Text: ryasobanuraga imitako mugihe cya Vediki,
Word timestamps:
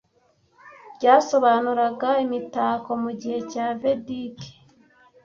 ryasobanuraga 0.95 2.09
imitako 2.25 2.89
mugihe 3.03 3.37
cya 3.51 3.65
Vediki, 3.79 4.49